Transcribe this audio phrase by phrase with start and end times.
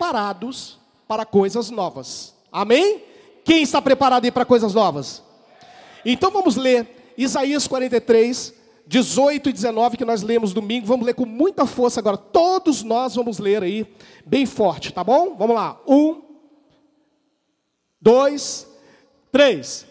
[0.00, 2.34] preparados para coisas novas.
[2.50, 3.02] Amém?
[3.44, 5.22] Quem está preparado aí para coisas novas?
[6.06, 8.54] Então vamos ler Isaías 43,
[8.86, 10.86] 18 e 19 que nós lemos domingo.
[10.86, 12.16] Vamos ler com muita força agora.
[12.16, 13.86] Todos nós vamos ler aí,
[14.24, 15.36] bem forte, tá bom?
[15.36, 15.78] Vamos lá.
[15.86, 16.22] Um,
[18.00, 18.66] dois,
[19.30, 19.86] três.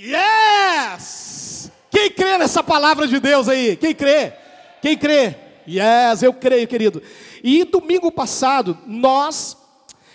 [0.00, 1.70] Yes!
[1.90, 3.74] Quem crê nessa palavra de Deus aí?
[3.74, 4.32] Quem crê?
[4.80, 5.34] Quem crê?
[5.66, 7.02] Yes, eu creio, querido.
[7.42, 9.56] E domingo passado, nós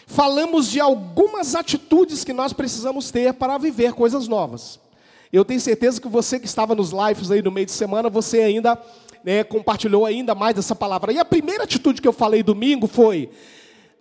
[0.08, 4.80] falamos de algumas atitudes que nós precisamos ter para viver coisas novas.
[5.34, 8.40] Eu tenho certeza que você que estava nos lives aí no meio de semana, você
[8.40, 8.82] ainda
[9.22, 11.12] né, compartilhou ainda mais dessa palavra.
[11.12, 13.30] E a primeira atitude que eu falei domingo foi: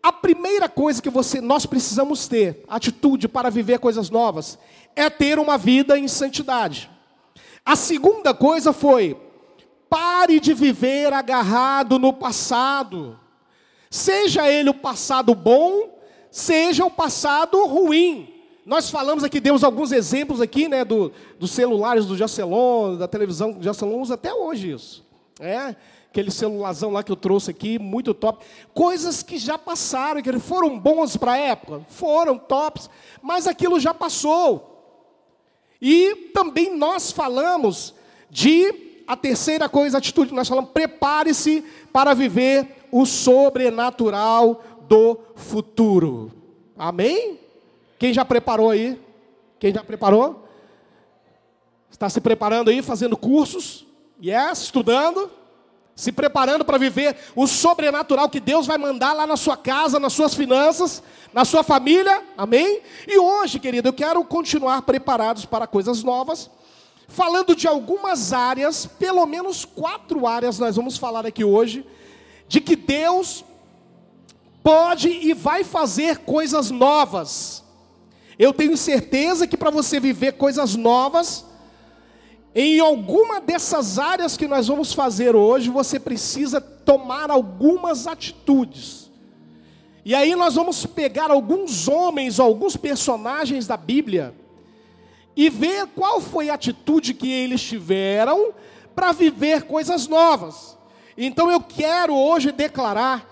[0.00, 4.56] a primeira coisa que você, nós precisamos ter, atitude para viver coisas novas,
[4.94, 6.93] é ter uma vida em santidade.
[7.64, 9.16] A segunda coisa foi:
[9.88, 13.18] pare de viver agarrado no passado.
[13.90, 15.98] Seja ele o passado bom,
[16.30, 18.28] seja o passado ruim.
[18.66, 23.52] Nós falamos aqui, demos alguns exemplos aqui, né, do, dos celulares do Jacelon, da televisão
[23.52, 25.04] do Jacelon, usa até hoje isso.
[25.38, 25.76] É,
[26.08, 28.44] aquele celularzão lá que eu trouxe aqui, muito top.
[28.72, 32.88] Coisas que já passaram, que foram bons para a época, foram tops,
[33.22, 34.73] mas aquilo já passou.
[35.86, 37.94] E também nós falamos
[38.30, 46.32] de a terceira coisa, a atitude nós falamos, prepare-se para viver o sobrenatural do futuro.
[46.74, 47.38] Amém?
[47.98, 48.98] Quem já preparou aí?
[49.58, 50.48] Quem já preparou?
[51.90, 53.86] Está se preparando aí, fazendo cursos?
[54.18, 55.30] Yes, estudando?
[55.94, 60.12] Se preparando para viver o sobrenatural que Deus vai mandar lá na sua casa, nas
[60.12, 62.80] suas finanças, na sua família, amém?
[63.06, 66.50] E hoje, querido, eu quero continuar preparados para coisas novas,
[67.06, 71.86] falando de algumas áreas, pelo menos quatro áreas nós vamos falar aqui hoje,
[72.48, 73.44] de que Deus
[74.62, 77.62] pode e vai fazer coisas novas.
[78.36, 81.44] Eu tenho certeza que para você viver coisas novas,
[82.54, 89.10] em alguma dessas áreas que nós vamos fazer hoje, você precisa tomar algumas atitudes.
[90.04, 94.34] E aí nós vamos pegar alguns homens, alguns personagens da Bíblia
[95.36, 98.54] e ver qual foi a atitude que eles tiveram
[98.94, 100.78] para viver coisas novas.
[101.16, 103.30] Então eu quero hoje declarar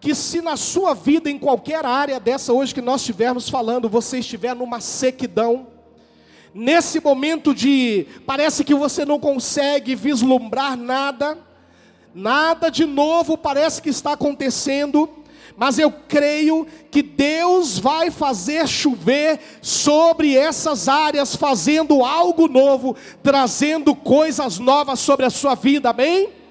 [0.00, 4.18] que se na sua vida, em qualquer área dessa hoje que nós estivermos falando, você
[4.18, 5.68] estiver numa sequidão,
[6.54, 11.38] nesse momento de parece que você não consegue vislumbrar nada,
[12.14, 15.08] nada de novo parece que está acontecendo,
[15.56, 23.94] mas eu creio que Deus vai fazer chover sobre essas áreas, fazendo algo novo, trazendo
[23.94, 26.41] coisas novas sobre a sua vida, amém?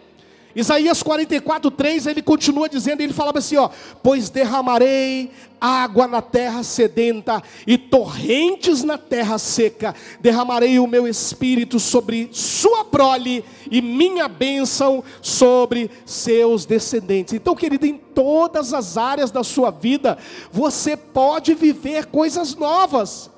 [0.56, 3.70] Isaías 44, 3, ele continua dizendo, ele falava assim: ó,
[4.04, 11.80] pois derramarei água na terra sedenta e torrentes na terra seca, derramarei o meu espírito
[11.80, 17.36] sobre sua prole e minha bênção sobre seus descendentes.
[17.36, 20.18] Então, querido, em todas as áreas da sua vida,
[20.52, 23.30] você pode viver coisas novas.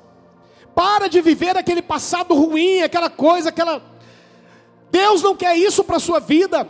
[0.74, 3.84] Para de viver aquele passado ruim, aquela coisa, aquela.
[4.90, 6.68] Deus não quer isso para a sua vida.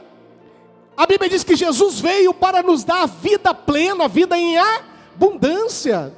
[0.95, 6.13] A Bíblia diz que Jesus veio para nos dar vida plena, vida em abundância.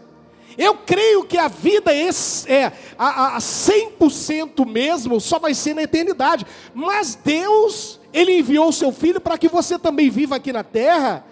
[0.57, 2.09] Eu creio que a vida é,
[2.47, 6.45] é a, a 100% mesmo, só vai ser na eternidade.
[6.73, 11.25] Mas Deus, Ele enviou o seu Filho para que você também viva aqui na terra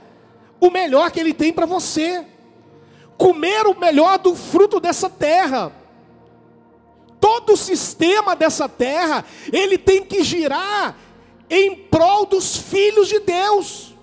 [0.59, 2.25] o melhor que Ele tem para você.
[3.17, 5.71] Comer o melhor do fruto dessa terra.
[7.19, 10.97] Todo o sistema dessa terra, ele tem que girar
[11.53, 13.93] em prol dos filhos de Deus.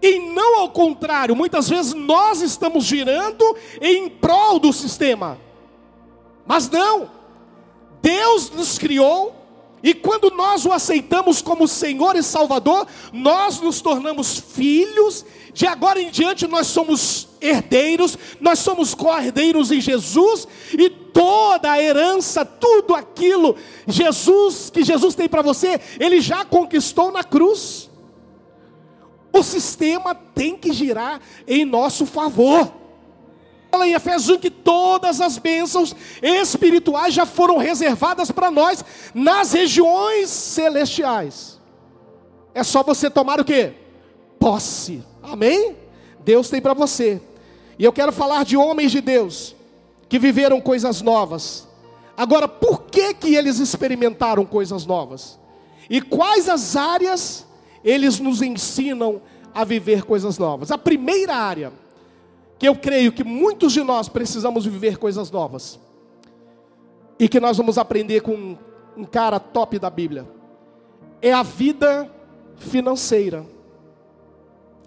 [0.00, 3.44] E não ao contrário, muitas vezes nós estamos girando
[3.80, 5.38] em prol do sistema.
[6.46, 7.10] Mas não.
[8.00, 9.34] Deus nos criou
[9.84, 15.26] e quando nós o aceitamos como Senhor e Salvador, nós nos tornamos filhos.
[15.52, 21.80] De agora em diante nós somos herdeiros, nós somos co-herdeiros em Jesus e toda a
[21.80, 27.90] herança, tudo aquilo Jesus que Jesus tem para você, ele já conquistou na cruz.
[29.30, 32.72] O sistema tem que girar em nosso favor.
[33.74, 39.52] Fala em Efésios 1 que todas as bênçãos espirituais já foram reservadas para nós nas
[39.52, 41.60] regiões celestiais.
[42.54, 43.72] É só você tomar o que?
[44.38, 45.02] Posse.
[45.20, 45.74] Amém?
[46.24, 47.20] Deus tem para você.
[47.76, 49.56] E eu quero falar de homens de Deus
[50.08, 51.66] que viveram coisas novas.
[52.16, 55.36] Agora, por que que eles experimentaram coisas novas?
[55.90, 57.44] E quais as áreas
[57.82, 59.20] eles nos ensinam
[59.52, 60.70] a viver coisas novas?
[60.70, 61.72] A primeira área
[62.58, 65.78] que eu creio que muitos de nós precisamos viver coisas novas.
[67.18, 68.56] E que nós vamos aprender com
[68.96, 70.26] um cara top da Bíblia.
[71.20, 72.10] É a vida
[72.56, 73.44] financeira.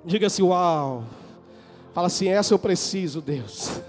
[0.05, 1.03] Diga assim, uau.
[1.93, 3.81] Fala assim, essa eu preciso, Deus.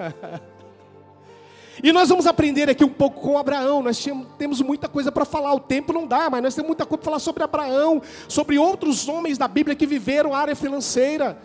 [1.83, 3.83] e nós vamos aprender aqui um pouco com Abraão.
[3.83, 4.05] Nós
[4.39, 5.53] temos muita coisa para falar.
[5.55, 9.09] O tempo não dá, mas nós temos muita coisa para falar sobre Abraão, sobre outros
[9.09, 11.39] homens da Bíblia que viveram a área financeira.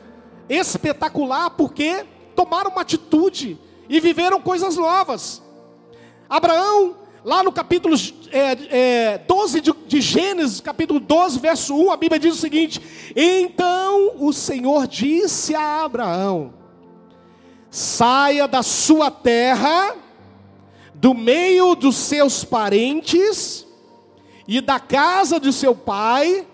[0.50, 3.58] Espetacular, porque tomaram uma atitude
[3.90, 5.42] e viveram coisas novas.
[6.30, 7.96] Abraão, lá no capítulo
[8.32, 12.82] é, é, 12 de, de Gênesis, capítulo 12, verso 1, a Bíblia diz o seguinte:
[13.16, 16.54] Então o Senhor disse a Abraão:
[17.70, 19.96] Saia da sua terra,
[20.94, 23.68] do meio dos seus parentes
[24.48, 26.48] e da casa de seu pai,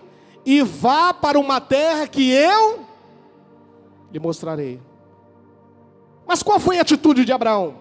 [0.44, 2.80] e vá para uma terra que eu
[4.12, 4.89] lhe mostrarei.
[6.30, 7.74] Mas qual foi a atitude de Abraão?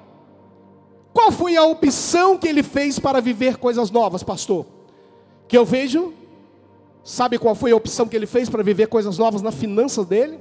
[1.14, 4.66] Qual foi a opção que ele fez para viver coisas novas, pastor?
[5.48, 6.16] Que eu vejo,
[7.04, 10.40] sabe qual foi a opção que ele fez para viver coisas novas nas finanças dele?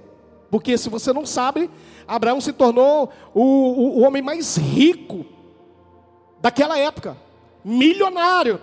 [0.50, 1.68] Porque se você não sabe,
[2.06, 5.26] Abraão se tornou o, o, o homem mais rico
[6.40, 7.14] daquela época,
[7.62, 8.58] milionário.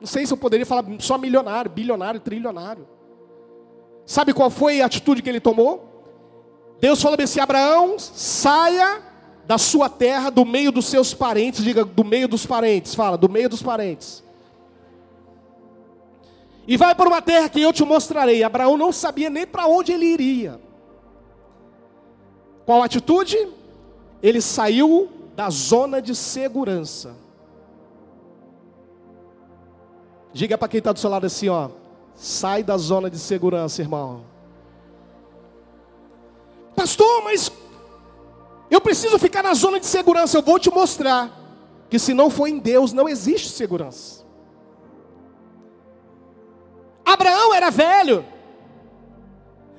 [0.00, 2.84] Não sei se eu poderia falar só milionário, bilionário, trilionário.
[4.04, 5.91] Sabe qual foi a atitude que ele tomou?
[6.82, 9.00] Deus falou assim: Abraão, saia
[9.46, 13.28] da sua terra, do meio dos seus parentes, diga do meio dos parentes, fala, do
[13.28, 14.24] meio dos parentes.
[16.66, 18.42] E vai para uma terra que eu te mostrarei.
[18.42, 20.60] Abraão não sabia nem para onde ele iria.
[22.66, 23.36] Qual atitude?
[24.20, 27.14] Ele saiu da zona de segurança.
[30.32, 31.68] Diga para quem está do seu lado assim, ó.
[32.16, 34.31] Sai da zona de segurança, irmão.
[36.74, 37.50] Pastor, mas
[38.70, 40.38] eu preciso ficar na zona de segurança.
[40.38, 41.30] Eu vou te mostrar
[41.90, 44.24] que se não for em Deus, não existe segurança.
[47.04, 48.24] Abraão era velho,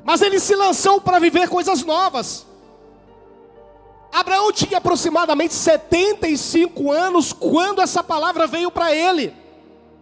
[0.04, 2.45] mas ele se lançou para viver coisas novas.
[4.12, 9.34] Abraão tinha aproximadamente 75 anos quando essa palavra veio para ele,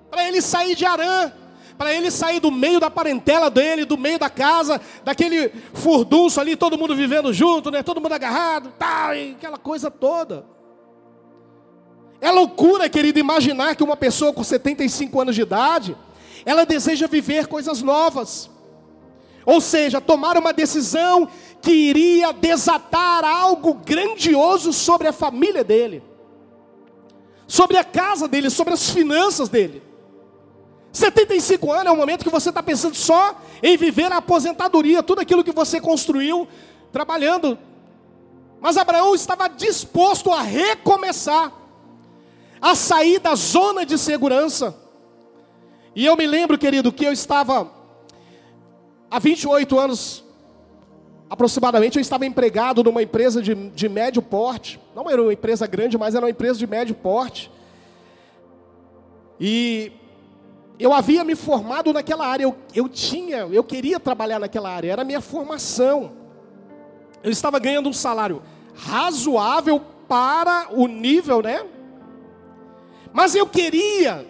[0.10, 1.32] para ele sair de Arã
[1.78, 6.56] para ele sair do meio da parentela dele, do meio da casa, daquele furdunço ali,
[6.56, 7.82] todo mundo vivendo junto, né?
[7.84, 10.46] Todo mundo agarrado, tal, aquela coisa toda.
[12.20, 15.98] É loucura, querido, imaginar que uma pessoa com 75 anos de idade,
[16.46, 18.50] ela deseja viver coisas novas.
[19.44, 21.28] Ou seja, tomar uma decisão
[21.62, 26.04] que iria desatar algo grandioso sobre a família dele,
[27.48, 29.82] sobre a casa dele, sobre as finanças dele.
[30.92, 35.22] 75 anos é o momento que você está pensando só em viver a aposentadoria, tudo
[35.22, 36.48] aquilo que você construiu
[36.92, 37.58] trabalhando.
[38.60, 41.52] Mas Abraão estava disposto a recomeçar,
[42.62, 44.76] a sair da zona de segurança.
[45.96, 47.72] E eu me lembro, querido, que eu estava
[49.10, 50.24] há 28 anos
[51.30, 54.78] aproximadamente, eu estava empregado numa empresa de, de médio porte.
[54.94, 57.50] Não era uma empresa grande, mas era uma empresa de médio porte.
[59.40, 59.94] E
[60.84, 65.04] eu havia me formado naquela área, eu, eu tinha, eu queria trabalhar naquela área, era
[65.04, 66.14] a minha formação.
[67.24, 68.42] Eu estava ganhando um salário
[68.74, 71.64] razoável para o nível, né?
[73.14, 74.26] Mas eu queria,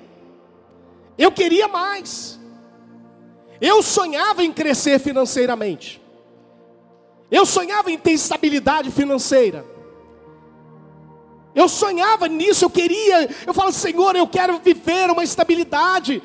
[1.18, 2.38] eu queria mais.
[3.62, 6.02] Eu sonhava em crescer financeiramente.
[7.30, 9.64] Eu sonhava em ter estabilidade financeira.
[11.56, 16.22] Eu sonhava nisso, eu queria, eu falo, Senhor, eu quero viver uma estabilidade.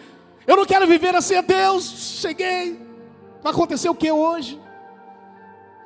[0.46, 1.84] Eu não quero viver assim, a Deus,
[2.20, 2.80] cheguei.
[3.42, 4.60] Vai acontecer o que hoje?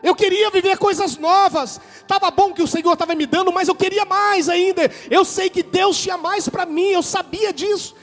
[0.02, 1.81] Eu queria viver coisas novas.
[1.97, 4.90] Estava bom que o Senhor estava me dando, mas eu queria mais ainda.
[5.11, 7.95] Eu sei que Deus tinha mais para mim, eu sabia disso.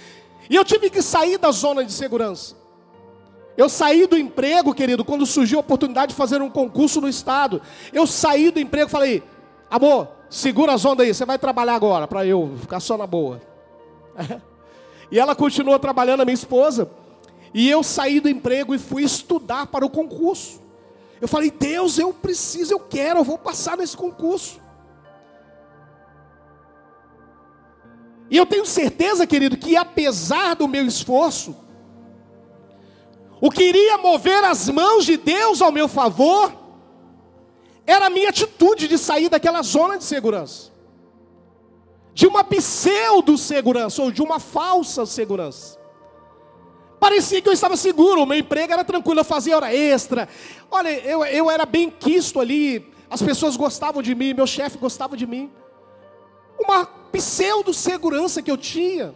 [0.50, 2.56] E eu tive que sair da zona de segurança.
[3.58, 7.62] Eu saí do emprego, querido, quando surgiu a oportunidade de fazer um concurso no estado.
[7.92, 9.24] Eu saí do emprego e falei:
[9.70, 13.42] amor, segura as ondas aí, você vai trabalhar agora, para eu ficar só na boa.
[15.12, 16.90] E ela continuou trabalhando, a minha esposa.
[17.54, 20.62] E eu saí do emprego e fui estudar para o concurso.
[21.20, 24.60] Eu falei, Deus, eu preciso, eu quero, eu vou passar nesse concurso.
[28.30, 31.56] E eu tenho certeza, querido, que apesar do meu esforço,
[33.40, 36.54] o que iria mover as mãos de Deus ao meu favor
[37.86, 40.72] era a minha atitude de sair daquela zona de segurança
[42.18, 45.78] de uma pseudo-segurança ou de uma falsa segurança.
[47.00, 50.28] Parecia que eu estava seguro, meu emprego era tranquilo, eu fazia hora extra.
[50.72, 55.16] Olha, eu, eu era bem quisto ali, as pessoas gostavam de mim, meu chefe gostava
[55.16, 55.52] de mim.
[56.60, 59.14] Uma pseudo-segurança que eu tinha.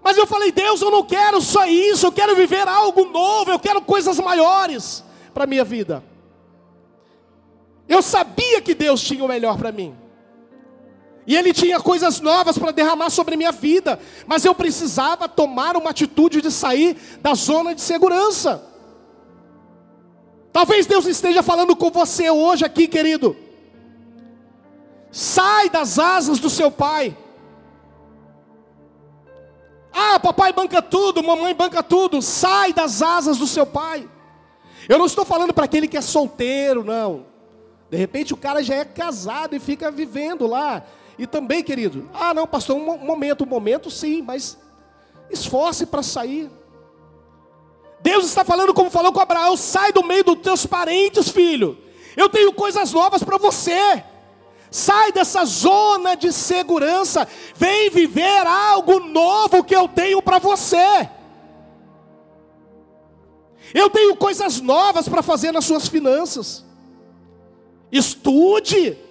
[0.00, 3.58] Mas eu falei, Deus, eu não quero só isso, eu quero viver algo novo, eu
[3.58, 5.02] quero coisas maiores
[5.34, 6.04] para a minha vida.
[7.88, 10.06] Eu sabia que Deus tinha o melhor para mim.
[11.28, 14.00] E Ele tinha coisas novas para derramar sobre minha vida.
[14.26, 18.64] Mas eu precisava tomar uma atitude de sair da zona de segurança.
[20.50, 23.36] Talvez Deus esteja falando com você hoje aqui, querido.
[25.12, 27.14] Sai das asas do seu pai.
[29.92, 32.22] Ah, papai banca tudo, mamãe banca tudo.
[32.22, 34.08] Sai das asas do seu pai.
[34.88, 37.26] Eu não estou falando para aquele que é solteiro, não.
[37.90, 40.86] De repente o cara já é casado e fica vivendo lá.
[41.18, 44.56] E também, querido, ah, não, pastor, um momento, um momento sim, mas
[45.30, 46.48] esforce para sair.
[48.00, 51.76] Deus está falando como falou com Abraão: sai do meio dos teus parentes, filho.
[52.16, 54.04] Eu tenho coisas novas para você.
[54.70, 61.08] Sai dessa zona de segurança, vem viver algo novo que eu tenho para você.
[63.74, 66.64] Eu tenho coisas novas para fazer nas suas finanças.
[67.90, 69.07] Estude.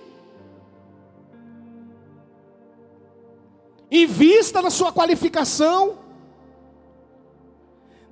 [4.03, 5.97] Invista na sua qualificação.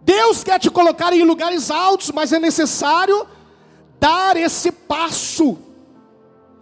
[0.02, 3.26] Deus quer te colocar em lugares altos, mas é necessário
[4.00, 5.58] dar esse passo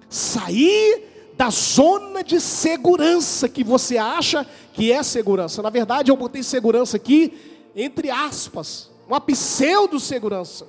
[0.09, 5.61] sair da zona de segurança que você acha que é segurança.
[5.61, 10.67] Na verdade, eu botei segurança aqui entre aspas, uma pseudo-segurança.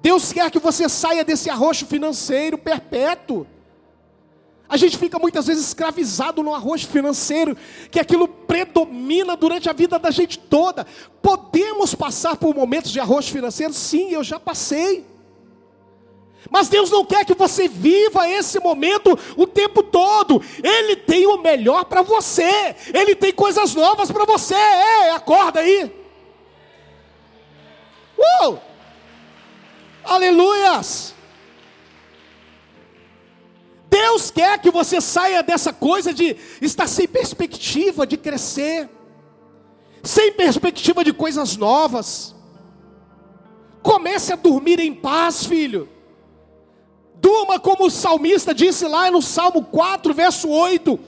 [0.00, 3.46] Deus quer que você saia desse arroxo financeiro perpétuo.
[4.68, 7.56] A gente fica muitas vezes escravizado no arroxo financeiro,
[7.90, 10.86] que aquilo predomina durante a vida da gente toda.
[11.22, 13.72] Podemos passar por momentos de arroxo financeiro?
[13.72, 15.06] Sim, eu já passei.
[16.50, 20.42] Mas Deus não quer que você viva esse momento o tempo todo.
[20.62, 22.74] Ele tem o melhor para você.
[22.92, 24.54] Ele tem coisas novas para você.
[24.54, 25.92] É, acorda aí.
[28.18, 28.58] Uh!
[30.04, 31.15] Aleluias!
[33.96, 38.90] Deus quer que você saia dessa coisa de estar sem perspectiva de crescer,
[40.02, 42.34] sem perspectiva de coisas novas.
[43.82, 45.88] Comece a dormir em paz, filho.
[47.14, 51.00] Durma como o salmista disse lá no Salmo 4, verso 8: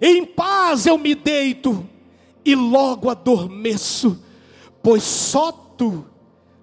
[0.00, 1.84] Em paz eu me deito
[2.44, 4.22] e logo adormeço,
[4.80, 6.06] pois só tu,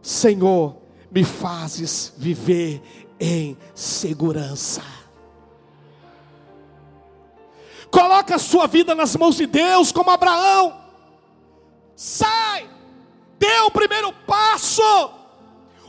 [0.02, 0.78] Senhor,
[1.12, 2.82] me fazes viver
[3.20, 4.82] em segurança.
[7.92, 10.82] Coloca a sua vida nas mãos de Deus, como Abraão.
[11.96, 12.70] Sai,
[13.40, 14.82] dê o primeiro passo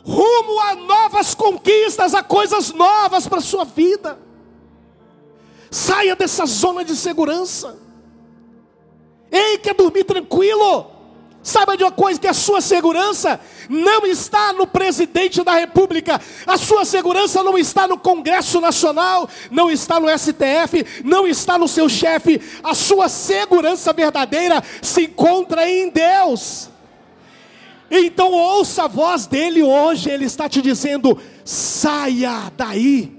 [0.04, 4.18] rumo a novas conquistas, a coisas novas para a sua vida.
[5.70, 7.78] Saia dessa zona de segurança.
[9.30, 10.97] Ei, quer dormir tranquilo?
[11.42, 16.56] Saiba de uma coisa: que a sua segurança não está no presidente da república, a
[16.56, 21.88] sua segurança não está no Congresso Nacional, não está no STF, não está no seu
[21.88, 26.68] chefe, a sua segurança verdadeira se encontra em Deus.
[27.90, 33.16] Então ouça a voz dele hoje, ele está te dizendo: saia daí.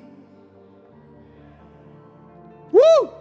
[2.72, 3.19] Uh!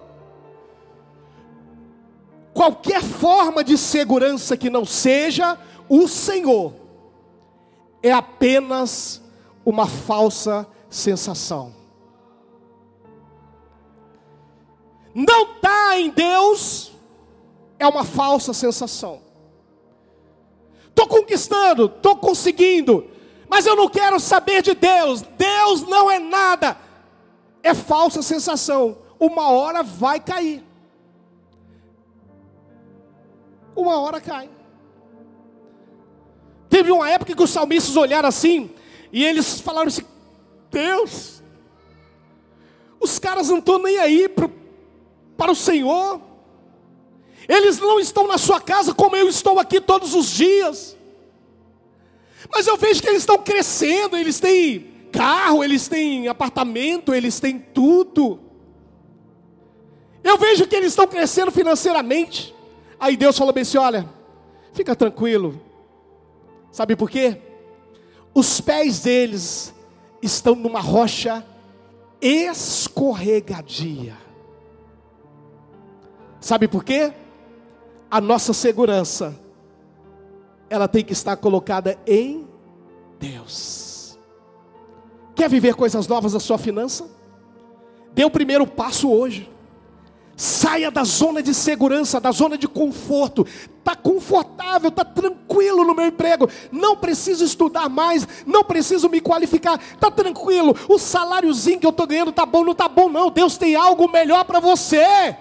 [2.59, 5.57] Qualquer forma de segurança que não seja
[5.89, 6.75] o Senhor,
[8.03, 9.23] é apenas
[9.65, 11.73] uma falsa sensação.
[15.15, 16.91] Não está em Deus,
[17.79, 19.21] é uma falsa sensação.
[20.89, 23.09] Estou conquistando, estou conseguindo,
[23.49, 26.77] mas eu não quero saber de Deus, Deus não é nada,
[27.63, 30.65] é falsa sensação, uma hora vai cair,
[33.81, 34.51] uma hora cai.
[36.69, 38.71] Teve uma época que os salmistas olharam assim,
[39.13, 40.05] e eles falaram assim:
[40.71, 41.43] Deus,
[43.01, 44.53] os caras não estão nem aí pro,
[45.37, 46.21] para o Senhor,
[47.49, 50.97] eles não estão na sua casa como eu estou aqui todos os dias.
[52.51, 57.59] Mas eu vejo que eles estão crescendo, eles têm carro, eles têm apartamento, eles têm
[57.59, 58.41] tudo.
[60.23, 62.55] Eu vejo que eles estão crescendo financeiramente.
[63.01, 64.09] Aí Deus falou bem assim: olha,
[64.73, 65.61] fica tranquilo.
[66.71, 67.41] Sabe por quê?
[68.35, 69.75] Os pés deles
[70.23, 71.45] estão numa rocha
[72.21, 74.17] escorregadia.
[76.41, 77.13] Sabe por quê?
[78.11, 79.39] A nossa segurança
[80.71, 82.47] ela tem que estar colocada em
[83.19, 84.19] Deus.
[85.35, 87.09] Quer viver coisas novas na sua finança?
[88.13, 89.51] Dê o primeiro passo hoje.
[90.41, 93.45] Saia da zona de segurança, da zona de conforto.
[93.45, 96.49] Está confortável, está tranquilo no meu emprego.
[96.71, 99.81] Não preciso estudar mais, não preciso me qualificar.
[99.81, 100.77] Está tranquilo.
[100.89, 103.33] O saláriozinho que eu estou ganhando está bom, não está bom, não.
[103.33, 105.37] Deus tem algo melhor para você.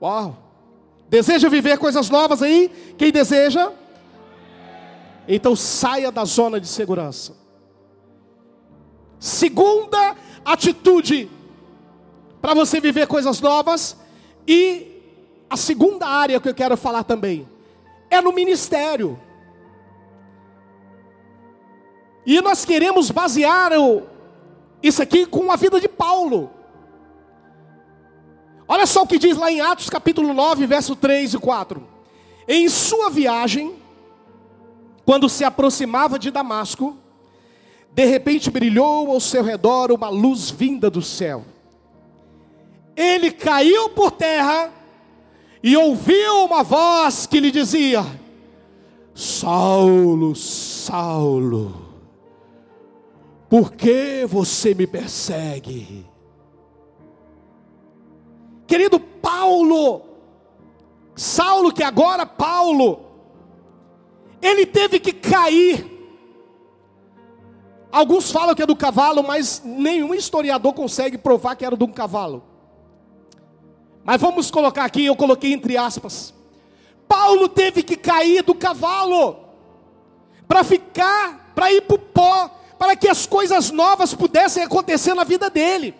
[0.00, 0.38] Uau!
[1.08, 2.70] Deseja viver coisas novas aí?
[2.96, 3.72] Quem deseja?
[5.26, 7.45] Então saia da zona de segurança.
[9.18, 11.30] Segunda atitude
[12.40, 13.96] para você viver coisas novas
[14.46, 14.96] e
[15.50, 17.48] a segunda área que eu quero falar também
[18.10, 19.18] é no ministério.
[22.24, 23.72] E nós queremos basear
[24.82, 26.50] isso aqui com a vida de Paulo.
[28.68, 31.86] Olha só o que diz lá em Atos capítulo 9, verso 3 e 4.
[32.48, 33.76] Em sua viagem,
[35.04, 36.96] quando se aproximava de Damasco,
[37.96, 41.46] de repente brilhou ao seu redor uma luz vinda do céu.
[42.94, 44.70] Ele caiu por terra
[45.62, 48.04] e ouviu uma voz que lhe dizia:
[49.14, 51.86] Saulo, Saulo,
[53.48, 56.04] por que você me persegue?
[58.66, 60.02] Querido Paulo,
[61.14, 63.00] Saulo, que agora Paulo,
[64.42, 65.95] ele teve que cair
[67.96, 71.90] Alguns falam que é do cavalo, mas nenhum historiador consegue provar que era de um
[71.90, 72.44] cavalo.
[74.04, 76.34] Mas vamos colocar aqui, eu coloquei entre aspas.
[77.08, 79.38] Paulo teve que cair do cavalo
[80.46, 85.24] para ficar, para ir para o pó, para que as coisas novas pudessem acontecer na
[85.24, 85.94] vida dele.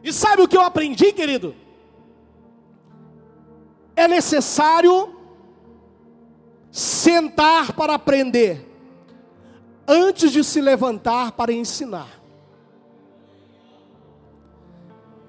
[0.00, 1.56] E sabe o que eu aprendi, querido?
[3.96, 5.12] É necessário
[6.70, 8.65] sentar para aprender
[9.86, 12.08] antes de se levantar para ensinar.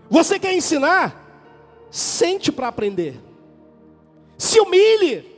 [0.09, 1.23] Você quer ensinar?
[1.91, 3.19] Sente para aprender.
[4.37, 5.35] Se humilhe.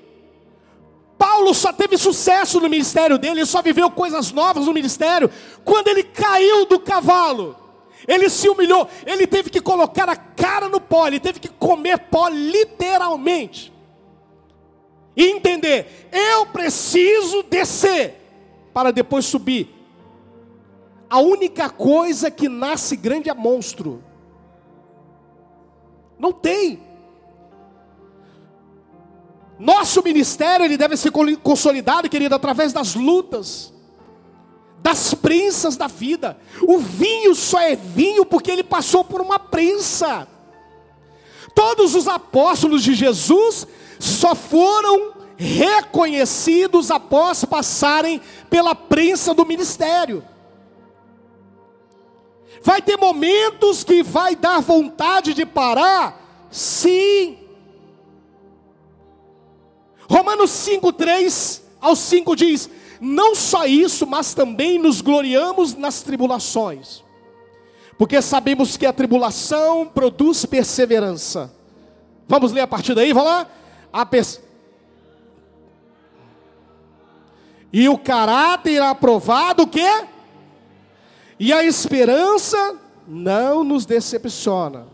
[1.18, 5.30] Paulo só teve sucesso no ministério dele, ele só viveu coisas novas no ministério
[5.66, 7.58] quando ele caiu do cavalo.
[8.08, 12.00] Ele se humilhou, ele teve que colocar a cara no pó, ele teve que comer
[12.00, 13.74] pó literalmente.
[15.16, 18.19] E entender, eu preciso descer
[18.74, 19.76] para depois subir.
[21.10, 24.04] A única coisa que nasce grande é monstro.
[26.20, 26.82] Não tem.
[29.58, 31.12] Nosso ministério ele deve ser
[31.44, 33.74] consolidado, querido, através das lutas,
[34.82, 36.38] das prensas da vida.
[36.62, 40.28] O vinho só é vinho porque ele passou por uma prensa.
[41.54, 43.68] Todos os apóstolos de Jesus
[44.00, 50.22] só foram reconhecidos após passarem pela prensa do ministério.
[52.62, 56.48] Vai ter momentos que vai dar vontade de parar?
[56.52, 57.38] Sim.
[60.10, 67.02] Romanos 5, 3 ao 5 diz: Não só isso, mas também nos gloriamos nas tribulações,
[67.98, 71.54] porque sabemos que a tribulação produz perseverança.
[72.28, 73.48] Vamos ler a partir daí, vamos lá?
[73.94, 74.49] A perseverança
[77.72, 80.08] E o caráter aprovado o quê?
[81.40, 82.78] E a esperança
[83.08, 84.88] não nos decepciona.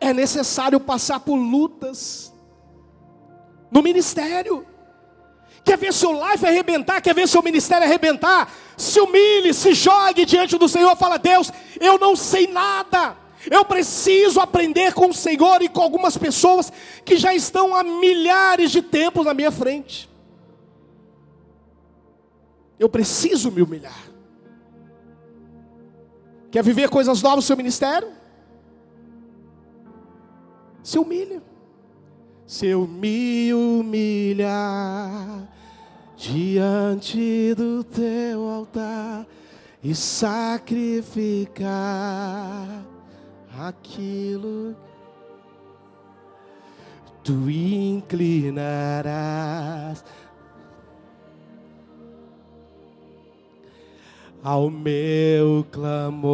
[0.00, 2.32] É necessário passar por lutas
[3.70, 4.66] no ministério.
[5.64, 7.00] Quer ver seu life arrebentar?
[7.00, 8.52] Quer ver seu ministério arrebentar?
[8.76, 10.96] Se humilhe, se jogue diante do Senhor.
[10.96, 13.16] Fala, Deus, eu não sei nada.
[13.50, 16.72] Eu preciso aprender com o Senhor e com algumas pessoas
[17.04, 20.10] que já estão há milhares de tempos na minha frente.
[22.78, 24.10] Eu preciso me humilhar.
[26.50, 28.10] Quer viver coisas novas no seu ministério?
[30.82, 31.40] Se humilhe.
[32.50, 34.48] Se eu me humilhar
[36.16, 39.24] diante do teu altar
[39.80, 41.70] e sacrificar
[43.56, 44.74] aquilo
[47.22, 48.44] tu inclinarás
[54.42, 56.30] ao meu clamor.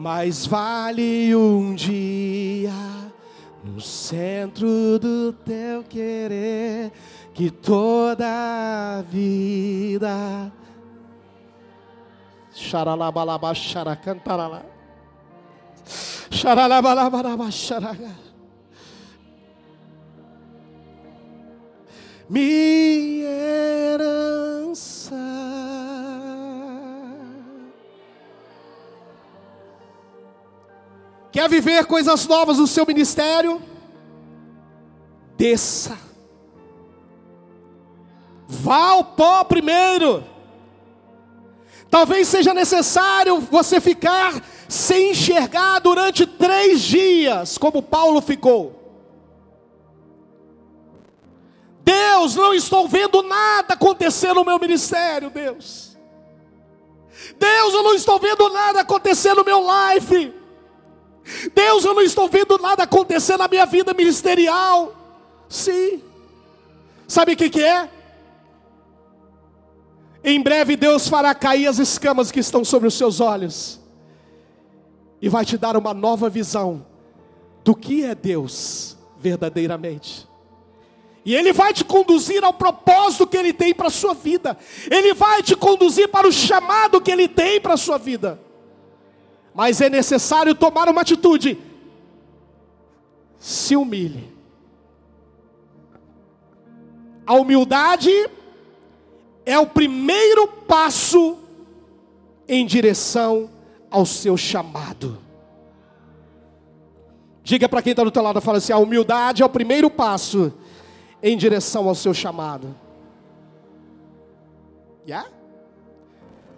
[0.00, 2.70] Mais vale um dia
[3.64, 6.92] no centro do teu querer
[7.34, 10.52] que toda a vida.
[12.52, 14.64] Xaralabalaba, xaracantarala.
[16.30, 18.14] Xaralabalaba, xaraga.
[22.30, 22.77] Minha
[31.38, 33.62] Quer viver coisas novas no seu ministério?
[35.36, 35.96] Desça.
[38.48, 40.24] Vá ao pó primeiro.
[41.88, 48.74] Talvez seja necessário você ficar sem enxergar durante três dias, como Paulo ficou.
[51.84, 55.96] Deus, não estou vendo nada acontecer no meu ministério, Deus.
[57.38, 60.37] Deus, eu não estou vendo nada acontecer no meu life.
[61.54, 64.94] Deus, eu não estou vendo nada acontecer na minha vida ministerial.
[65.48, 66.02] Sim.
[67.06, 67.88] Sabe o que, que é?
[70.22, 73.80] Em breve Deus fará cair as escamas que estão sobre os seus olhos
[75.20, 76.84] e vai te dar uma nova visão
[77.64, 80.28] do que é Deus verdadeiramente.
[81.24, 84.56] E Ele vai te conduzir ao propósito que Ele tem para a sua vida.
[84.90, 88.40] Ele vai te conduzir para o chamado que Ele tem para a sua vida.
[89.58, 91.58] Mas é necessário tomar uma atitude.
[93.40, 94.32] Se humilhe.
[97.26, 98.08] A humildade
[99.44, 101.38] é o primeiro passo
[102.46, 103.50] em direção
[103.90, 105.18] ao seu chamado.
[107.42, 110.54] Diga para quem está do teu lado, fala assim: a humildade é o primeiro passo
[111.20, 112.76] em direção ao seu chamado.
[115.04, 115.28] Yeah?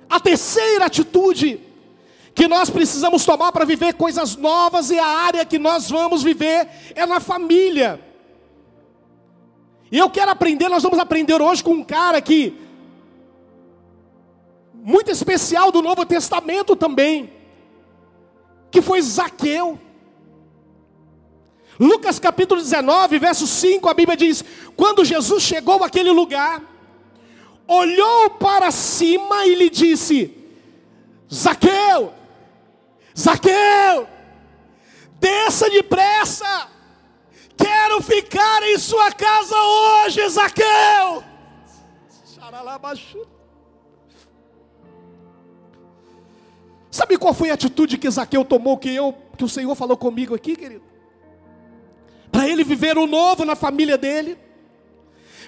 [0.06, 1.69] A terceira atitude
[2.35, 6.69] que nós precisamos tomar para viver coisas novas e a área que nós vamos viver
[6.95, 8.01] é na família.
[9.90, 12.57] E eu quero aprender, nós vamos aprender hoje com um cara que
[14.73, 17.33] muito especial do Novo Testamento também,
[18.71, 19.79] que foi Zaqueu.
[21.79, 24.45] Lucas capítulo 19, verso 5, a Bíblia diz:
[24.77, 26.62] Quando Jesus chegou àquele lugar,
[27.66, 30.35] olhou para cima e lhe disse:
[31.33, 32.12] Zaqueu,
[33.20, 34.09] Zaqueu,
[35.20, 36.68] desça depressa,
[37.54, 41.22] quero ficar em sua casa hoje, Zaqueu.
[46.90, 50.35] Sabe qual foi a atitude que Zaqueu tomou que eu, que o Senhor falou comigo
[50.35, 50.83] aqui, querido?
[52.33, 54.38] Para ele viver o novo na família dele,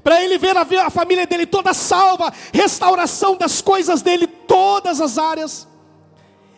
[0.04, 5.71] para ele ver a, família dele toda salva, restauração das coisas dele, todas as áreas.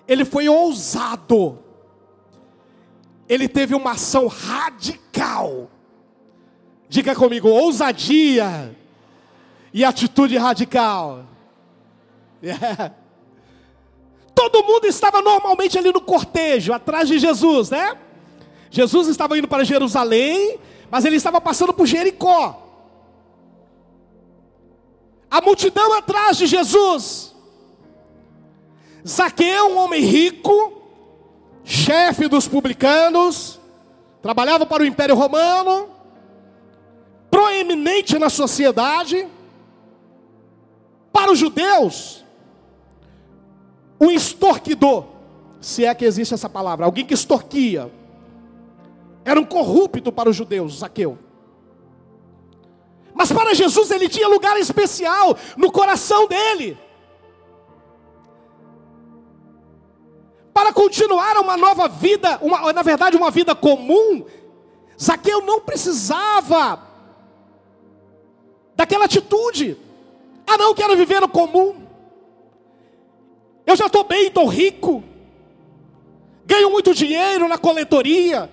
[0.07, 1.59] Ele foi ousado.
[3.29, 5.71] Ele teve uma ação radical.
[6.89, 8.77] Diga comigo, ousadia
[9.73, 11.27] e atitude radical.
[12.45, 12.95] Yeah.
[14.35, 17.97] Todo mundo estava normalmente ali no cortejo, atrás de Jesus, né?
[18.69, 20.59] Jesus estava indo para Jerusalém,
[20.91, 22.61] mas ele estava passando por Jericó.
[25.31, 27.34] A multidão atrás de Jesus.
[29.07, 30.73] Zaqueu, um homem rico,
[31.63, 33.61] chefe dos publicanos,
[34.23, 35.91] trabalhava para o Império Romano,
[37.31, 39.29] proeminente na sociedade.
[41.13, 42.25] Para os judeus,
[43.99, 45.05] o extorquidor,
[45.61, 47.91] se é que existe essa palavra, alguém que extorquia,
[49.25, 51.19] era um corrupto para os judeus, Zaqueu.
[53.15, 56.77] Mas para Jesus ele tinha lugar especial no coração dele.
[60.55, 64.25] Para continuar uma nova vida, uma, na verdade, uma vida comum,
[65.03, 66.81] Zaqueu não precisava
[68.77, 69.77] daquela atitude.
[70.47, 71.85] Ah, não, quero viver no comum.
[73.67, 75.03] Eu já estou bem, estou rico.
[76.47, 78.49] Ganho muito dinheiro na coletoria.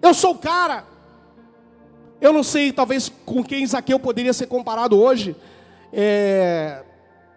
[0.00, 0.86] Eu sou o cara.
[2.22, 5.36] Eu não sei, talvez com quem Zaqueu poderia ser comparado hoje.
[5.92, 6.82] É,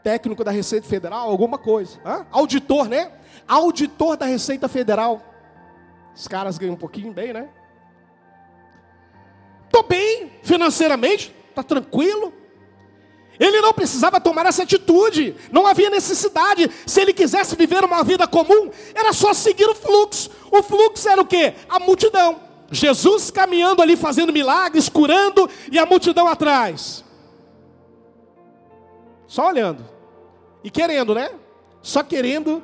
[0.08, 2.00] técnico da Receita Federal, alguma coisa.
[2.06, 2.26] Hã?
[2.32, 3.12] Auditor, né?
[3.46, 5.22] auditor da Receita Federal.
[6.15, 7.50] Os caras ganham um pouquinho bem, né?
[9.65, 12.32] Estou bem financeiramente, está tranquilo.
[13.38, 16.72] Ele não precisava tomar essa atitude, não havia necessidade.
[16.86, 20.32] Se ele quisesse viver uma vida comum, era só seguir o fluxo.
[20.50, 21.54] O fluxo era o que?
[21.67, 22.39] A multidão.
[22.72, 27.04] Jesus caminhando ali, fazendo milagres, curando, e a multidão atrás.
[29.28, 29.96] Só olhando.
[30.63, 31.32] E querendo, né?
[31.82, 32.62] Só querendo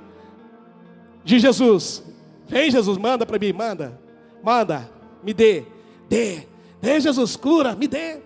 [1.24, 2.04] de Jesus.
[2.48, 4.00] Vem, Jesus, manda para mim, manda.
[4.44, 4.90] Manda,
[5.24, 5.64] me dê,
[6.10, 6.44] dê.
[6.82, 8.18] Dê, Jesus, cura, me dê.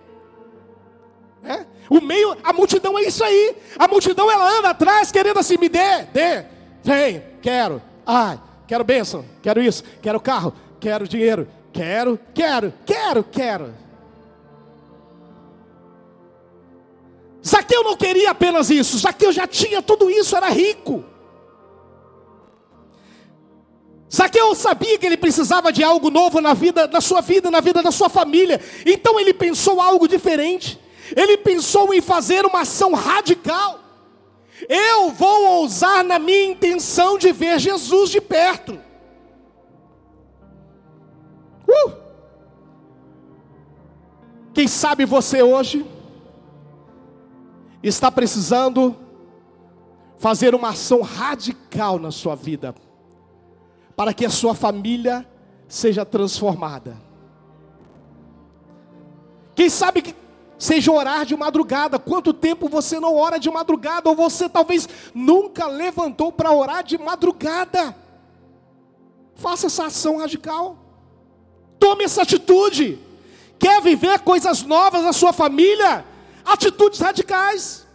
[1.44, 1.64] É?
[1.88, 3.56] O meio, a multidão é isso aí.
[3.78, 6.44] A multidão ela anda atrás querendo assim, me dê, dê.
[6.82, 7.80] Vem, quero.
[8.04, 13.74] Ai, quero bênção, quero isso, quero carro, quero dinheiro, quero, quero, quero, quero.
[17.48, 21.02] Zaqueu não queria apenas isso, Zaqueu já tinha tudo isso, era rico.
[24.14, 27.82] Zaqueu sabia que ele precisava de algo novo na vida, na sua vida, na vida
[27.82, 28.60] da sua família.
[28.86, 30.78] Então ele pensou algo diferente.
[31.14, 33.80] Ele pensou em fazer uma ação radical.
[34.68, 38.78] Eu vou ousar na minha intenção de ver Jesus de perto.
[41.68, 41.92] Uh!
[44.54, 45.86] Quem sabe você hoje
[47.82, 48.96] está precisando
[50.18, 52.74] fazer uma ação radical na sua vida,
[53.94, 55.26] para que a sua família
[55.68, 56.96] seja transformada.
[59.54, 60.14] Quem sabe que
[60.58, 61.98] seja orar de madrugada.
[61.98, 64.10] Quanto tempo você não ora de madrugada?
[64.10, 67.96] Ou você talvez nunca levantou para orar de madrugada?
[69.36, 70.76] Faça essa ação radical.
[71.78, 72.98] Tome essa atitude.
[73.58, 76.04] Quer viver coisas novas na sua família?
[76.48, 77.86] Atitudes radicais.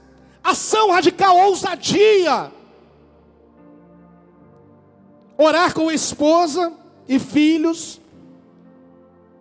[0.44, 2.52] Ação radical, ousadia.
[5.38, 6.72] Orar com a esposa
[7.08, 8.00] e filhos.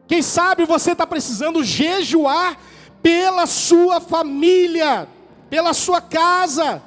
[0.07, 2.59] Quem sabe você está precisando jejuar
[3.03, 5.09] pela sua família,
[5.51, 6.83] pela sua casa.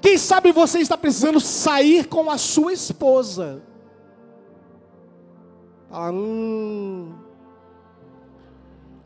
[0.00, 3.62] Quem sabe você está precisando sair com a sua esposa.
[5.90, 7.12] Ah, hum,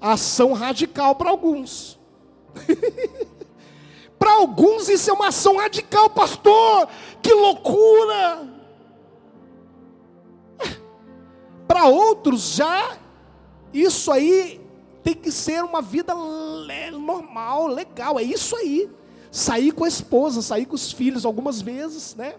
[0.01, 1.96] ação radical para alguns.
[4.19, 6.89] para alguns isso é uma ação radical, pastor.
[7.23, 8.49] Que loucura!
[11.67, 12.97] Para outros já
[13.73, 14.61] isso aí
[15.03, 16.15] tem que ser uma vida
[16.93, 18.91] normal, legal, é isso aí.
[19.31, 22.37] Sair com a esposa, sair com os filhos algumas vezes, né?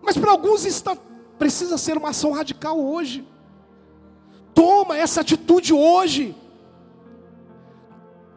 [0.00, 0.96] Mas para alguns está,
[1.38, 3.26] precisa ser uma ação radical hoje.
[4.54, 6.36] Toma essa atitude hoje.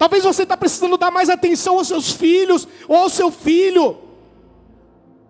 [0.04, 3.98] Talvez você está precisando dar mais atenção aos seus filhos ou ao seu filho.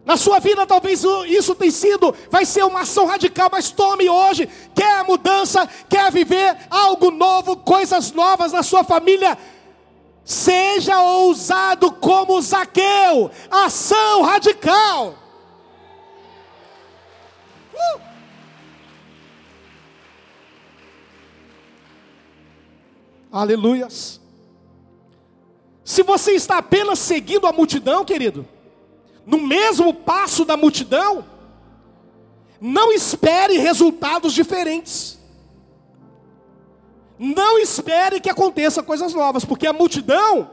[0.03, 4.49] Na sua vida, talvez isso tenha sido, vai ser uma ação radical, mas tome hoje.
[4.73, 9.37] Quer mudança, quer viver algo novo, coisas novas na sua família.
[10.25, 15.13] Seja ousado como Zaqueu, ação radical.
[17.75, 18.01] Uh!
[23.31, 24.22] Aleluias.
[25.93, 28.47] Se você está apenas seguindo a multidão, querido,
[29.27, 31.23] no mesmo passo da multidão,
[32.59, 35.19] não espere resultados diferentes.
[37.19, 40.49] Não espere que aconteça coisas novas, porque a multidão,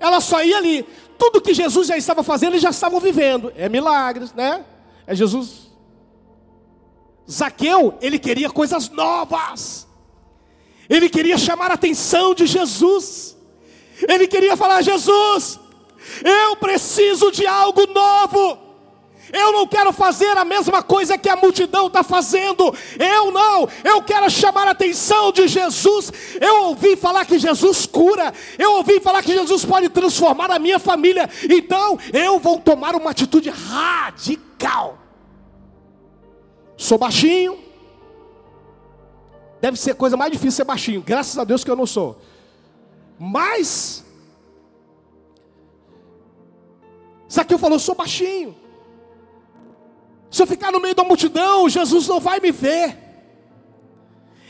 [0.00, 0.82] ela só ia ali.
[1.18, 3.52] Tudo que Jesus já estava fazendo, eles já estavam vivendo.
[3.56, 4.64] É milagres, né?
[5.06, 5.70] É Jesus.
[7.30, 9.86] Zaqueu, ele queria coisas novas.
[10.88, 13.34] Ele queria chamar a atenção de Jesus.
[14.08, 15.58] Ele queria falar: Jesus,
[16.24, 18.64] eu preciso de algo novo.
[19.32, 22.72] Eu não quero fazer a mesma coisa que a multidão está fazendo.
[22.98, 23.68] Eu não.
[23.82, 26.12] Eu quero chamar a atenção de Jesus.
[26.40, 28.32] Eu ouvi falar que Jesus cura.
[28.56, 31.28] Eu ouvi falar que Jesus pode transformar a minha família.
[31.50, 34.98] Então eu vou tomar uma atitude radical.
[36.76, 37.58] Sou baixinho.
[39.60, 41.02] Deve ser coisa mais difícil ser baixinho.
[41.04, 42.20] Graças a Deus que eu não sou.
[43.18, 44.04] Mas
[47.30, 48.56] Zaqueu falou: sou baixinho.
[50.30, 52.98] Se eu ficar no meio da multidão, Jesus não vai me ver.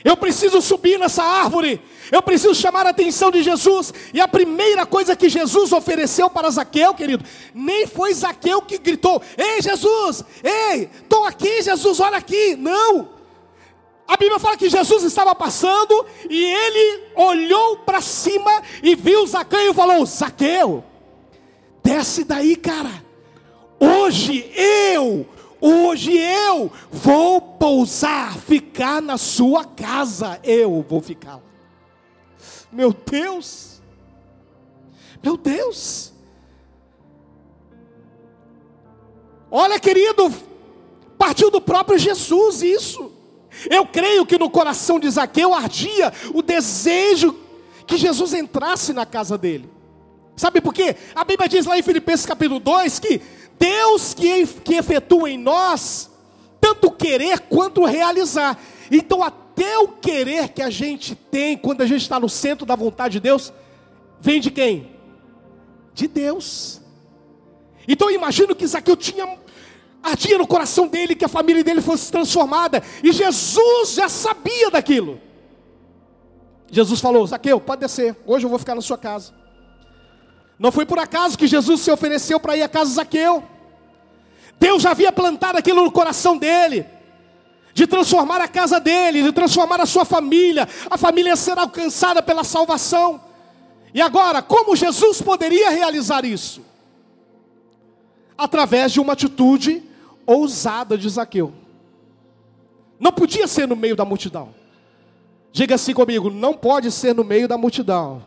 [0.05, 1.81] Eu preciso subir nessa árvore.
[2.13, 3.93] Eu preciso chamar a atenção de Jesus.
[4.13, 7.25] E a primeira coisa que Jesus ofereceu para Zaqueu, querido,
[7.55, 12.55] nem foi Zaqueu que gritou: Ei, Jesus, ei, estou aqui, Jesus, olha aqui.
[12.57, 13.14] Não.
[14.15, 19.73] A Bíblia fala que Jesus estava passando e ele olhou para cima e viu Zaqueu
[19.73, 20.85] e falou: Zaqueu,
[21.83, 23.05] Desce daí, cara.
[23.81, 25.27] Hoje eu,
[25.61, 30.39] hoje eu vou pousar, ficar na sua casa.
[30.45, 31.43] Eu vou ficar lá.
[32.71, 33.83] Meu Deus.
[35.21, 36.13] Meu Deus!
[39.51, 40.33] Olha, querido,
[41.19, 43.14] partiu do próprio Jesus isso.
[43.71, 47.37] Eu creio que no coração de Zaqueu ardia o desejo
[47.87, 49.69] que Jesus entrasse na casa dele.
[50.37, 50.97] Sabe por quê?
[51.15, 53.21] A Bíblia diz lá em Filipenses capítulo 2 que
[53.59, 56.11] Deus que, que efetua em nós
[56.65, 58.59] tanto querer quanto realizar.
[58.91, 62.75] Então, até o querer que a gente tem quando a gente está no centro da
[62.75, 63.53] vontade de Deus,
[64.19, 64.89] vem de quem?
[65.93, 66.81] De Deus.
[67.87, 69.39] Então, eu imagino que Zaqueu tinha
[70.05, 75.21] ardia no coração dele que a família dele fosse transformada, e Jesus já sabia daquilo.
[76.71, 79.33] Jesus falou: Zaqueu, pode descer, hoje eu vou ficar na sua casa.
[80.59, 83.43] Não foi por acaso que Jesus se ofereceu para ir à casa de Zaqueu.
[84.59, 86.87] Deus já havia plantado aquilo no coração dele,
[87.73, 92.45] de transformar a casa dele, de transformar a sua família, a família será alcançada pela
[92.45, 93.21] salvação.
[93.93, 96.63] E agora, como Jesus poderia realizar isso?
[98.37, 99.83] Através de uma atitude
[100.27, 101.53] ousada de Zaqueu.
[102.99, 104.55] Não podia ser no meio da multidão.
[105.53, 108.23] Diga assim comigo: não pode ser no meio da multidão.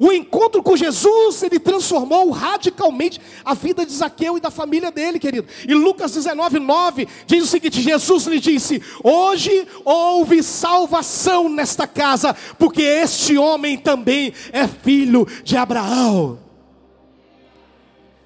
[0.00, 5.18] O encontro com Jesus, ele transformou radicalmente a vida de Zaqueu e da família dele,
[5.18, 5.46] querido.
[5.66, 12.34] E Lucas 19, 9 diz o seguinte: Jesus lhe disse: Hoje houve salvação nesta casa,
[12.58, 16.43] porque este homem também é filho de Abraão.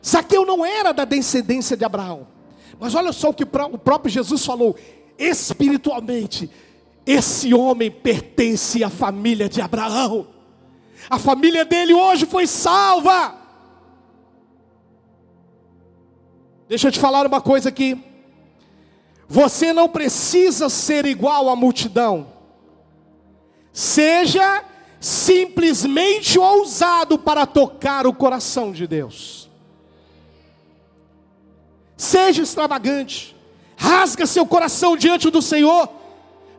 [0.06, 2.26] Zaqueu não era da descendência de Abraão.
[2.78, 4.76] Mas olha só o que o próprio Jesus falou:
[5.18, 6.50] espiritualmente,
[7.04, 10.28] esse homem pertence à família de Abraão.
[11.08, 13.34] A família dele hoje foi salva.
[16.68, 18.04] Deixa eu te falar uma coisa aqui.
[19.26, 22.28] Você não precisa ser igual à multidão.
[23.72, 24.64] Seja
[25.00, 29.37] simplesmente ousado para tocar o coração de Deus.
[31.98, 33.36] Seja extravagante.
[33.76, 35.88] Rasga seu coração diante do Senhor.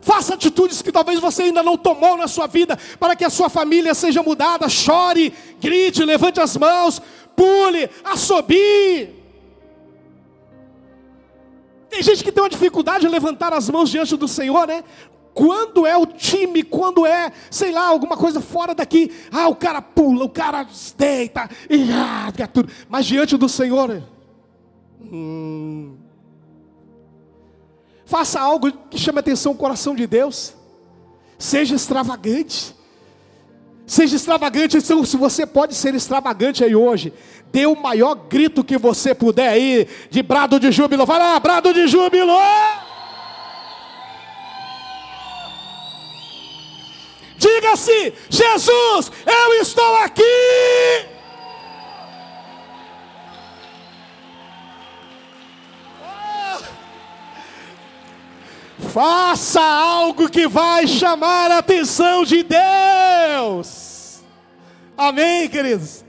[0.01, 3.49] Faça atitudes que talvez você ainda não tomou na sua vida, para que a sua
[3.49, 4.67] família seja mudada.
[4.67, 7.01] Chore, grite, levante as mãos,
[7.37, 9.15] pule, assobie.
[11.89, 14.83] Tem gente que tem uma dificuldade de levantar as mãos diante do Senhor, né?
[15.33, 19.81] Quando é o time, quando é, sei lá, alguma coisa fora daqui, ah, o cara
[19.81, 22.69] pula, o cara deita, e ah, tudo.
[22.89, 24.03] Mas diante do Senhor,
[25.11, 25.97] Hum.
[28.05, 30.53] Faça algo que chame a atenção o coração de Deus.
[31.37, 32.75] Seja extravagante.
[33.85, 34.81] Seja extravagante.
[34.81, 37.13] Se você pode ser extravagante aí hoje,
[37.51, 41.05] dê o maior grito que você puder aí, de brado de júbilo.
[41.05, 42.33] Vai lá, brado de júbilo.
[47.37, 51.18] Diga-se: Jesus, eu estou aqui.
[58.79, 64.23] Faça algo que vai chamar a atenção de Deus.
[64.97, 66.05] Amém, queridos?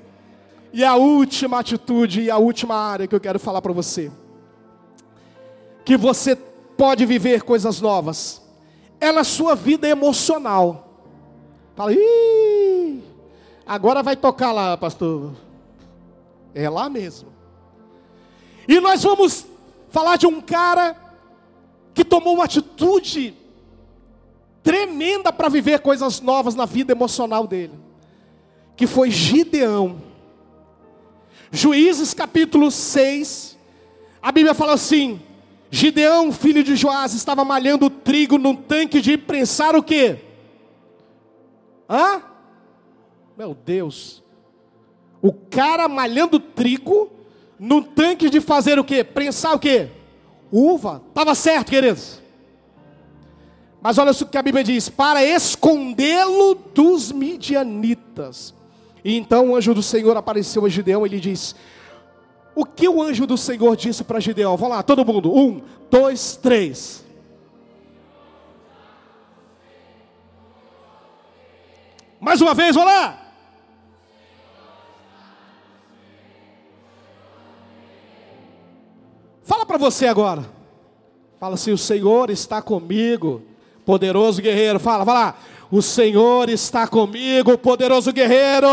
[0.72, 4.10] E a última atitude e a última área que eu quero falar para você.
[5.84, 8.40] Que você pode viver coisas novas.
[9.00, 10.94] É na sua vida emocional.
[11.74, 13.02] Fala, Ih,
[13.66, 15.32] agora vai tocar lá, pastor.
[16.54, 17.28] É lá mesmo.
[18.68, 19.44] E nós vamos
[19.90, 21.09] falar de um cara
[21.94, 23.34] que tomou uma atitude
[24.62, 27.74] tremenda para viver coisas novas na vida emocional dele,
[28.76, 30.02] que foi Gideão.
[31.50, 33.58] Juízes capítulo 6,
[34.22, 35.20] a Bíblia fala assim:
[35.70, 40.18] Gideão, filho de Joás, estava malhando trigo num tanque de prensar o quê?
[41.88, 42.22] Hã?
[43.36, 44.22] Meu Deus.
[45.22, 47.10] O cara malhando trigo
[47.58, 49.04] num tanque de fazer o quê?
[49.04, 49.90] Prensar o quê?
[50.52, 51.02] Uva.
[51.08, 52.20] Estava certo, queridos.
[53.80, 58.54] Mas olha o que a Bíblia diz: para escondê-lo dos midianitas.
[59.04, 61.54] E então o anjo do Senhor apareceu a Gideão e lhe diz:
[62.54, 64.56] O que o anjo do Senhor disse para Gideão?
[64.56, 65.34] Vamos lá, todo mundo.
[65.34, 67.04] Um, dois, três.
[72.20, 73.29] Mais uma vez, vamos lá.
[79.50, 80.48] Fala para você agora.
[81.40, 83.42] Fala assim: o Senhor está comigo,
[83.84, 84.78] poderoso guerreiro.
[84.78, 85.34] Fala, fala.
[85.72, 88.68] O Senhor está comigo, poderoso guerreiro.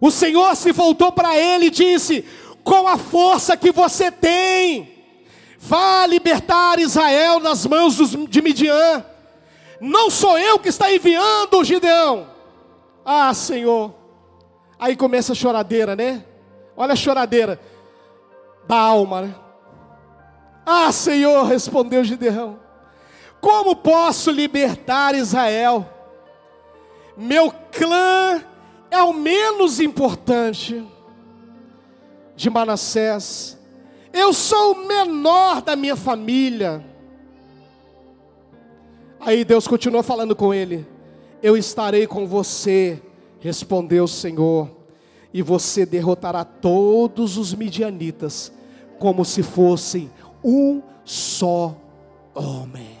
[0.00, 2.24] O Senhor se voltou para ele e disse:
[2.64, 4.90] Com a força que você tem,
[5.58, 7.94] vá libertar Israel nas mãos
[8.26, 9.04] de Midian.
[9.82, 12.26] Não sou eu que está enviando, Gideão.
[13.04, 13.92] Ah, Senhor.
[14.78, 16.24] Aí começa a choradeira, né?
[16.76, 17.58] Olha a choradeira
[18.66, 19.34] da alma, né?
[20.64, 22.58] Ah, Senhor, respondeu Gideão.
[23.40, 25.88] Como posso libertar Israel?
[27.16, 28.42] Meu clã
[28.90, 30.84] é o menos importante
[32.34, 33.56] de Manassés.
[34.12, 36.84] Eu sou o menor da minha família.
[39.20, 40.86] Aí Deus continuou falando com ele:
[41.42, 43.00] Eu estarei com você,
[43.40, 44.75] respondeu o Senhor,
[45.32, 48.52] e você derrotará todos os midianitas,
[48.98, 50.10] como se fossem
[50.42, 51.76] um só
[52.34, 52.96] homem.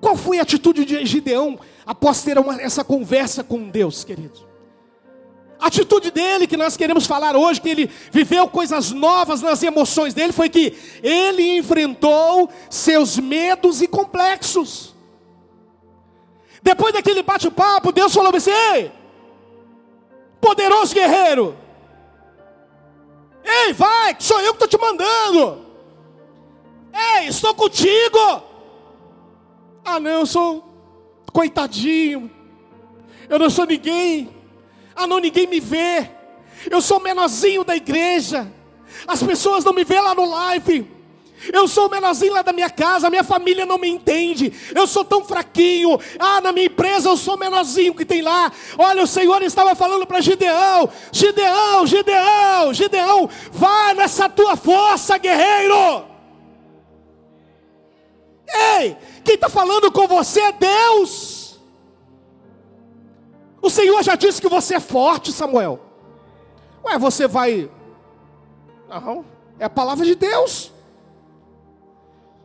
[0.00, 4.46] Qual foi a atitude de Gideão após ter uma, essa conversa com Deus, querido?
[5.58, 10.12] A atitude dele, que nós queremos falar hoje, que ele viveu coisas novas nas emoções
[10.12, 14.95] dele, foi que ele enfrentou seus medos e complexos.
[16.66, 18.90] Depois daquele bate-papo, Deus falou assim: Ei,
[20.40, 21.56] poderoso guerreiro,
[23.44, 25.64] ei, vai, que sou eu que estou te mandando.
[26.92, 28.18] Ei, estou contigo.
[29.84, 30.68] Ah, não, eu sou
[31.32, 32.28] coitadinho,
[33.28, 34.28] eu não sou ninguém.
[34.96, 36.10] Ah, não, ninguém me vê.
[36.68, 38.52] Eu sou menorzinho da igreja.
[39.06, 40.95] As pessoas não me vê lá no live.
[41.52, 44.52] Eu sou o menorzinho lá da minha casa, minha família não me entende.
[44.74, 45.98] Eu sou tão fraquinho.
[46.18, 48.50] Ah, na minha empresa eu sou o menorzinho que tem lá.
[48.78, 56.04] Olha, o Senhor estava falando para Gideão: Gideão, Gideão, Gideão, vai nessa tua força, guerreiro.
[58.78, 61.60] Ei, quem está falando com você é Deus.
[63.60, 65.80] O Senhor já disse que você é forte, Samuel.
[66.84, 67.68] Ué, você vai.
[68.88, 69.24] Não,
[69.58, 70.72] é a palavra de Deus.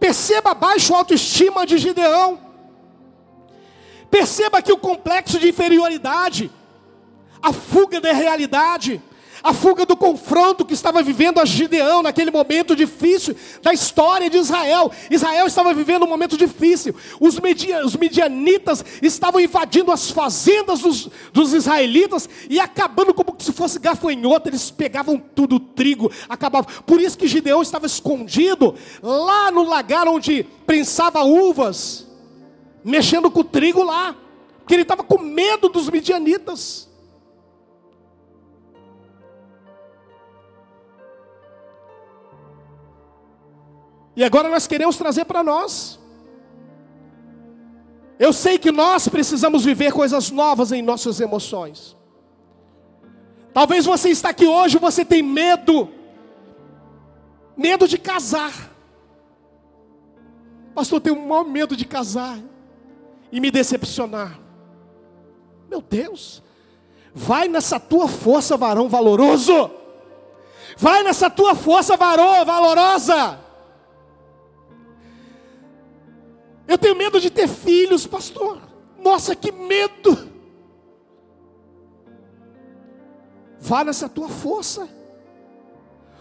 [0.02, 2.40] Perceba a baixa autoestima de Gideão.
[4.10, 6.50] Perceba que o complexo de inferioridade,
[7.40, 9.00] a fuga da realidade,
[9.44, 14.38] a fuga do confronto que estava vivendo a Gideão naquele momento difícil da história de
[14.38, 14.92] Israel.
[15.10, 16.96] Israel estava vivendo um momento difícil.
[17.20, 23.52] Os, media, os medianitas estavam invadindo as fazendas dos, dos israelitas e acabando como se
[23.52, 24.50] fosse gafanhoto.
[24.50, 26.72] Eles pegavam tudo, o trigo, acabavam.
[26.86, 32.08] Por isso que Gideão estava escondido lá no lagar onde prensava uvas,
[32.84, 34.16] mexendo com o trigo lá,
[34.60, 36.91] porque ele estava com medo dos medianitas.
[44.16, 46.00] E agora nós queremos trazer para nós.
[48.20, 51.98] Eu sei que nós precisamos viver coisas novas em nossas emoções.
[53.54, 55.90] Talvez você está aqui hoje, você tem medo,
[57.58, 58.72] medo de casar.
[60.74, 62.38] Pastor, eu tenho o maior medo de casar
[63.32, 64.40] e me decepcionar.
[65.70, 66.44] Meu Deus,
[67.14, 69.72] vai nessa tua força, varão valoroso.
[70.78, 73.40] Vai nessa tua força, varão valorosa.
[76.68, 78.62] Eu tenho medo de ter filhos, pastor.
[79.04, 80.30] Nossa, que medo.
[83.60, 84.90] Vá nessa tua força.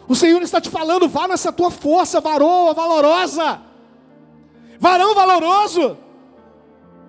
[0.06, 3.62] O Senhor está te falando, vá nessa tua força, varoa, valorosa.
[4.78, 5.96] Varão valoroso.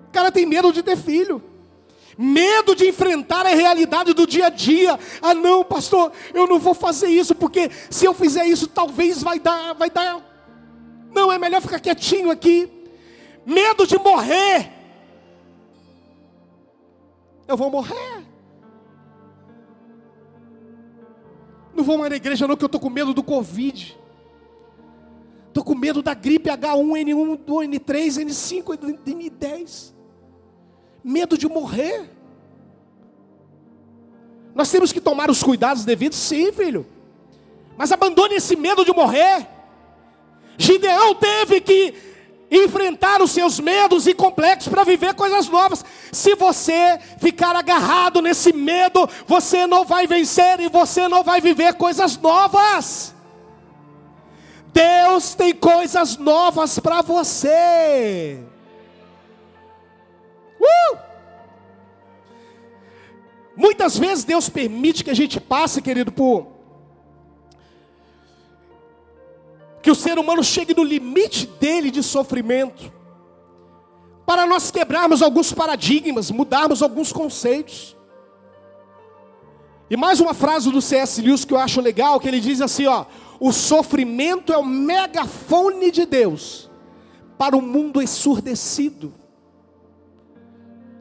[0.08, 1.42] O cara tem medo de ter filho.
[2.16, 4.98] Medo de enfrentar a realidade do dia a dia.
[5.20, 9.40] Ah, não, pastor, eu não vou fazer isso porque se eu fizer isso, talvez vai
[9.40, 10.20] dar, vai dar.
[11.10, 12.70] Não, é melhor ficar quietinho aqui
[13.44, 14.70] medo de morrer.
[17.46, 18.24] Eu vou morrer.
[21.74, 23.98] Não vou mais na igreja não, que eu estou com medo do Covid.
[25.48, 29.92] Estou com medo da gripe H1N1, N3, N5, N10.
[31.04, 32.10] Medo de morrer.
[34.54, 36.86] Nós temos que tomar os cuidados devidos, sim, filho.
[37.76, 39.46] Mas abandone esse medo de morrer.
[40.58, 41.94] Gideão teve que
[42.52, 45.84] enfrentar os seus medos e complexos para viver coisas novas.
[46.12, 51.74] Se você ficar agarrado nesse medo, você não vai vencer e você não vai viver
[51.74, 53.14] coisas novas.
[54.72, 58.38] Deus tem coisas novas para você.
[60.60, 60.98] Uh!
[63.56, 66.51] Muitas vezes Deus permite que a gente passe, querido, por
[69.82, 72.92] que o ser humano chegue no limite dele de sofrimento,
[74.24, 77.96] para nós quebrarmos alguns paradigmas, mudarmos alguns conceitos.
[79.90, 81.20] E mais uma frase do C.S.
[81.20, 83.04] Lewis que eu acho legal, que ele diz assim, ó:
[83.40, 86.70] o sofrimento é o megafone de Deus
[87.36, 89.12] para o mundo ensurdecido.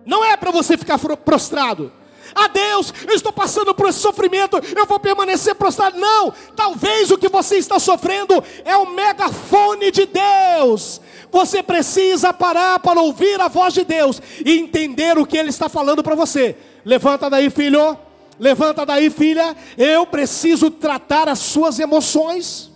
[0.03, 1.93] Não é para você ficar prostrado.
[2.33, 5.99] Ah, Deus, eu estou passando por esse sofrimento, eu vou permanecer prostrado.
[5.99, 11.01] Não, talvez o que você está sofrendo é o megafone de Deus.
[11.31, 15.69] Você precisa parar para ouvir a voz de Deus e entender o que Ele está
[15.69, 16.57] falando para você.
[16.83, 17.97] Levanta daí, filho.
[18.39, 19.55] Levanta daí, filha.
[19.77, 22.71] Eu preciso tratar as suas emoções.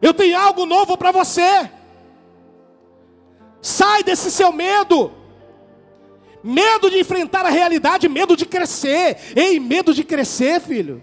[0.00, 1.70] Eu tenho algo novo para você.
[3.60, 5.19] Sai desse seu medo.
[6.42, 9.16] Medo de enfrentar a realidade, medo de crescer.
[9.36, 11.02] Ei, medo de crescer, filho.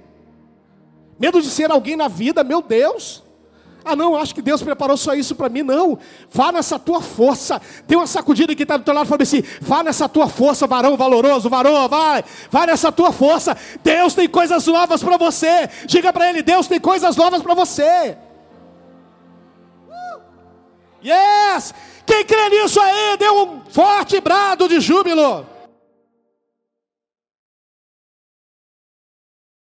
[1.20, 3.24] Medo de ser alguém na vida, meu Deus.
[3.88, 5.64] Ah, não, acho que Deus preparou só isso para mim.
[5.64, 5.98] Não,
[6.30, 7.62] vá nessa tua força.
[7.88, 10.98] Tem uma sacudida que está do teu lado falando assim: vá nessa tua força, varão
[10.98, 12.22] valoroso, varão, vai,
[12.52, 13.56] vai nessa tua força.
[13.82, 15.70] Deus tem coisas novas para você.
[15.86, 18.18] Diga para ele: Deus tem coisas novas para você.
[21.02, 21.74] Yes!
[22.08, 25.46] Quem crê nisso aí, dê um forte brado de júbilo.